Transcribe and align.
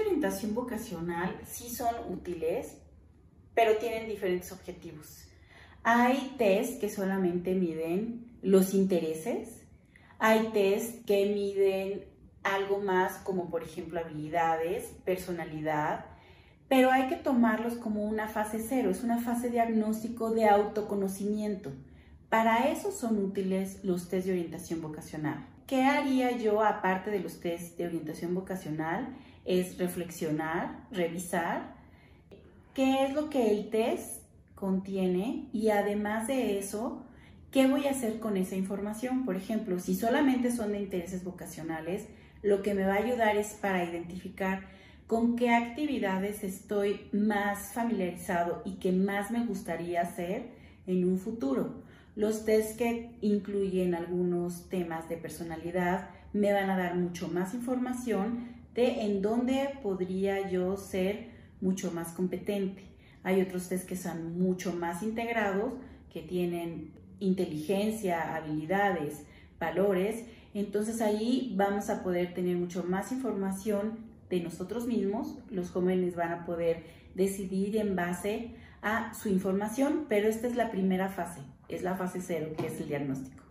orientación 0.00 0.54
vocacional 0.54 1.36
sí 1.46 1.68
son 1.68 1.94
útiles, 2.10 2.76
pero 3.54 3.76
tienen 3.76 4.08
diferentes 4.08 4.52
objetivos. 4.52 5.24
Hay 5.82 6.34
test 6.38 6.80
que 6.80 6.90
solamente 6.90 7.54
miden 7.54 8.38
los 8.42 8.74
intereses, 8.74 9.62
hay 10.18 10.48
test 10.52 11.04
que 11.06 11.26
miden 11.26 12.04
algo 12.42 12.80
más 12.80 13.16
como 13.18 13.50
por 13.50 13.62
ejemplo 13.62 14.00
habilidades, 14.00 14.84
personalidad, 15.04 16.06
pero 16.68 16.90
hay 16.90 17.08
que 17.08 17.16
tomarlos 17.16 17.74
como 17.74 18.04
una 18.04 18.28
fase 18.28 18.64
cero, 18.66 18.90
es 18.90 19.02
una 19.02 19.18
fase 19.18 19.50
diagnóstico 19.50 20.30
de 20.30 20.48
autoconocimiento. 20.48 21.72
Para 22.30 22.70
eso 22.70 22.92
son 22.92 23.18
útiles 23.18 23.80
los 23.82 24.08
test 24.08 24.26
de 24.26 24.32
orientación 24.32 24.80
vocacional. 24.80 25.44
¿Qué 25.66 25.82
haría 25.82 26.30
yo 26.36 26.62
aparte 26.64 27.10
de 27.10 27.18
los 27.18 27.40
test 27.40 27.76
de 27.76 27.86
orientación 27.86 28.36
vocacional? 28.36 29.16
Es 29.44 29.78
reflexionar, 29.78 30.86
revisar 30.92 31.74
qué 32.72 33.04
es 33.04 33.14
lo 33.14 33.30
que 33.30 33.50
el 33.50 33.68
test 33.70 34.22
contiene 34.54 35.48
y 35.52 35.70
además 35.70 36.28
de 36.28 36.58
eso, 36.58 37.02
¿qué 37.50 37.66
voy 37.66 37.86
a 37.86 37.90
hacer 37.90 38.20
con 38.20 38.36
esa 38.36 38.54
información? 38.54 39.24
Por 39.24 39.34
ejemplo, 39.34 39.80
si 39.80 39.96
solamente 39.96 40.52
son 40.52 40.70
de 40.70 40.82
intereses 40.82 41.24
vocacionales, 41.24 42.06
lo 42.42 42.62
que 42.62 42.74
me 42.74 42.84
va 42.84 42.94
a 42.94 42.98
ayudar 42.98 43.36
es 43.36 43.54
para 43.54 43.82
identificar 43.82 44.68
con 45.08 45.34
qué 45.34 45.50
actividades 45.50 46.44
estoy 46.44 47.08
más 47.12 47.72
familiarizado 47.72 48.62
y 48.64 48.76
que 48.76 48.92
más 48.92 49.32
me 49.32 49.44
gustaría 49.44 50.02
hacer 50.02 50.50
en 50.86 51.04
un 51.04 51.18
futuro. 51.18 51.82
Los 52.16 52.44
test 52.44 52.76
que 52.76 53.16
incluyen 53.20 53.94
algunos 53.94 54.68
temas 54.68 55.08
de 55.08 55.16
personalidad 55.16 56.10
me 56.32 56.52
van 56.52 56.70
a 56.70 56.76
dar 56.76 56.96
mucho 56.96 57.28
más 57.28 57.54
información 57.54 58.48
de 58.74 59.02
en 59.02 59.22
dónde 59.22 59.78
podría 59.82 60.48
yo 60.48 60.76
ser 60.76 61.30
mucho 61.60 61.92
más 61.92 62.12
competente. 62.12 62.84
Hay 63.22 63.40
otros 63.40 63.68
test 63.68 63.88
que 63.88 63.96
son 63.96 64.38
mucho 64.38 64.72
más 64.72 65.02
integrados, 65.02 65.72
que 66.12 66.22
tienen 66.22 66.92
inteligencia, 67.20 68.34
habilidades, 68.34 69.24
valores. 69.58 70.24
Entonces 70.54 71.00
ahí 71.00 71.54
vamos 71.56 71.90
a 71.90 72.02
poder 72.02 72.34
tener 72.34 72.56
mucho 72.56 72.82
más 72.82 73.12
información 73.12 74.10
de 74.30 74.40
nosotros 74.40 74.86
mismos, 74.86 75.38
los 75.50 75.70
jóvenes 75.70 76.14
van 76.14 76.32
a 76.32 76.46
poder 76.46 76.84
decidir 77.14 77.76
en 77.76 77.96
base 77.96 78.54
a 78.80 79.12
su 79.12 79.28
información, 79.28 80.06
pero 80.08 80.28
esta 80.28 80.46
es 80.46 80.54
la 80.54 80.70
primera 80.70 81.08
fase, 81.08 81.40
es 81.70 81.82
la 81.82 81.94
fase 81.94 82.20
cero, 82.20 82.48
que 82.56 82.66
es 82.66 82.80
el 82.80 82.88
diagnóstico. 82.88 83.49